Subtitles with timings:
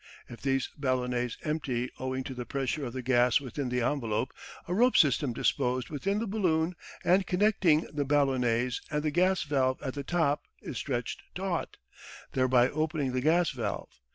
[0.27, 4.33] If these ballonets empty owing to the pressure of the gas within the envelope,
[4.67, 9.79] a rope system disposed within the balloon and connecting the ballonets and the gas valve
[9.83, 11.77] at the top is stretched taut,
[12.31, 13.89] thereby opening the gas valve.